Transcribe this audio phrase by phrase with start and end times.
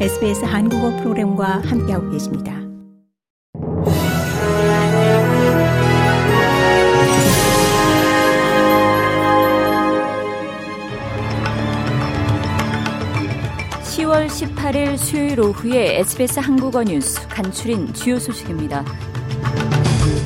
[0.00, 2.52] SBS 한국어 프로그램과 함께하고 계십니다.
[13.84, 18.84] (10월 18일) 수요일 오후에 SBS 한국어 뉴스 간추린 주요 소식입니다.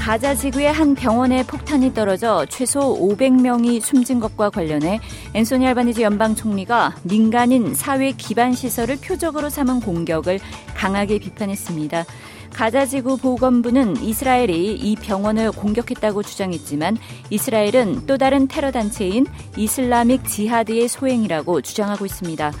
[0.00, 4.98] 가자 지구의 한 병원에 폭탄이 떨어져 최소 500명이 숨진 것과 관련해
[5.34, 10.40] 앤소니 알바니지 연방 총리가 민간인 사회 기반 시설을 표적으로 삼은 공격을
[10.74, 12.06] 강하게 비판했습니다.
[12.54, 16.96] 가자지구 보건부는 이스라엘이 이 병원을 공격했다고 주장했지만
[17.28, 19.26] 이스라엘은 또 다른 테러 단체인
[19.58, 22.52] 이슬라믹 지하드의 소행이라고 주장하고 있습니다.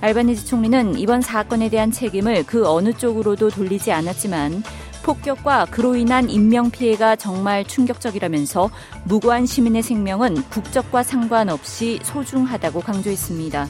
[0.00, 4.62] 알바니지 총리는 이번 사건에 대한 책임을 그 어느 쪽으로도 돌리지 않았지만
[5.02, 8.70] 폭격과 그로 인한 인명피해가 정말 충격적이라면서
[9.04, 13.68] 무고한 시민의 생명은 국적과 상관없이 소중하다고 강조했습니다.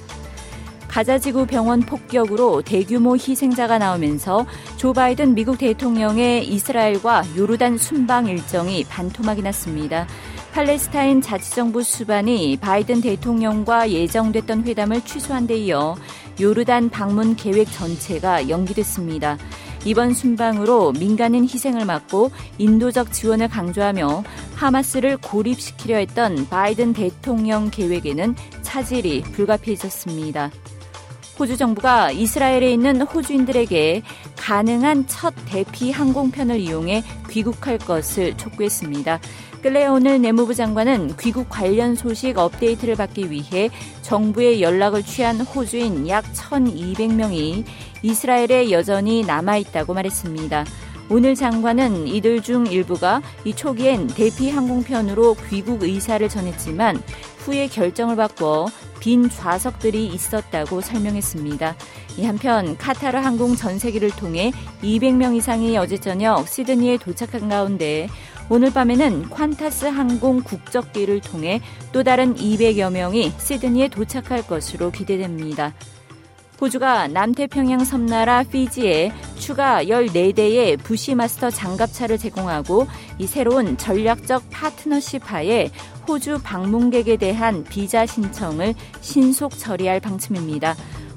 [0.88, 9.42] 가자지구 병원 폭격으로 대규모 희생자가 나오면서 조 바이든 미국 대통령의 이스라엘과 요르단 순방 일정이 반토막이
[9.42, 10.06] 났습니다.
[10.52, 15.94] 팔레스타인 자치정부 수반이 바이든 대통령과 예정됐던 회담을 취소한 데 이어
[16.40, 19.36] 요르단 방문 계획 전체가 연기됐습니다.
[19.84, 29.22] 이번 순방으로 민간인 희생을 막고 인도적 지원을 강조하며 하마스를 고립시키려 했던 바이든 대통령 계획에는 차질이
[29.22, 30.50] 불가피해졌습니다.
[31.38, 34.02] 호주 정부가 이스라엘에 있는 호주인들에게
[34.36, 39.20] 가능한 첫 대피 항공편을 이용해 귀국할 것을 촉구했습니다.
[39.60, 43.70] 근래 오늘 내무부 장관은 귀국 관련 소식 업데이트를 받기 위해
[44.02, 47.64] 정부의 연락을 취한 호주인 약 1,200명이
[48.02, 50.64] 이스라엘에 여전히 남아있다고 말했습니다.
[51.10, 57.02] 오늘 장관은 이들 중 일부가 이 초기엔 대피 항공편으로 귀국 의사를 전했지만
[57.38, 58.66] 후에 결정을 바꿔
[59.00, 61.76] 빈 좌석들이 있었다고 설명했습니다.
[62.18, 68.08] 이 한편 카타르 항공 전세기를 통해 200명 이상이 어제 저녁 시드니에 도착한 가운데
[68.50, 71.60] 오늘 밤에는 콴타스 항공 국적기를 통해
[71.92, 75.74] 또 다른 200여 명이 시드니에 도착할 것으로 기대됩니다.
[76.60, 82.88] 호주가 남태평양 섬나라 피지에 추가 14대의 부시 마스터 장갑차를 제공하고
[83.18, 85.70] 이 새로운 전략적 파트너십 하에
[86.08, 90.74] 호주 방문객에 대한 비자 신청을 신속 처리할 방침입니다.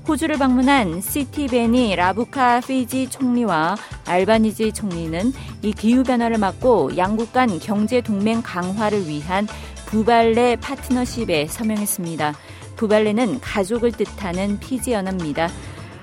[0.07, 8.41] 호주를 방문한 시티베니 라부카 피지 총리와 알바니지 총리는 이 기후변화를 막고 양국 간 경제 동맹
[8.43, 9.47] 강화를 위한
[9.85, 12.33] 부발레 파트너십에 서명했습니다.
[12.81, 15.49] 부발레는 가족을 뜻하는 피지 연합입니다.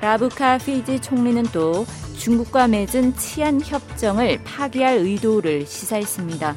[0.01, 1.85] 라부카 피지 총리는 또
[2.17, 6.55] 중국과 맺은 치안 협정을 파기할 의도를 시사했습니다.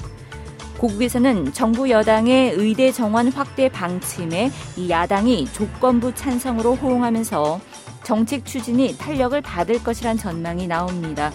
[0.77, 7.59] 고국에서는 정부 여당의 의대 정원 확대 방침에 이 야당이 조건부 찬성으로 호응하면서
[8.03, 11.31] 정책 추진이 탄력을 받을 것이란 전망이 나옵니다.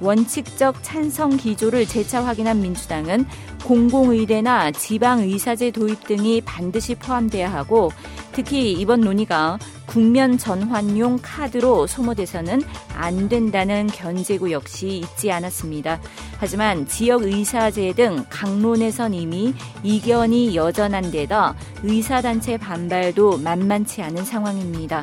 [0.00, 3.26] 원칙적 찬성 기조를 재차 확인한 민주당은
[3.64, 7.90] 공공의대나 지방의사제 도입 등이 반드시 포함돼야 하고
[8.32, 12.62] 특히 이번 논의가 국면 전환용 카드로 소모돼서는
[12.94, 16.00] 안 된다는 견제구 역시 있지 않았습니다.
[16.38, 25.02] 하지만 지역의사제 등 강론에선 이미 이견이 여전한 데다 의사단체 반발도 만만치 않은 상황입니다.